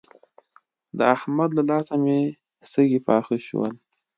[0.97, 2.19] د احمد له لاسه مې
[2.71, 3.73] سږي پاخه شول.